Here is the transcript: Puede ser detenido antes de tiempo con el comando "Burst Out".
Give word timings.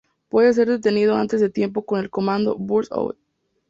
Puede 0.29 0.51
ser 0.53 0.67
detenido 0.67 1.15
antes 1.15 1.39
de 1.41 1.51
tiempo 1.51 1.85
con 1.85 1.99
el 1.99 2.09
comando 2.09 2.57
"Burst 2.57 2.91
Out". 2.91 3.17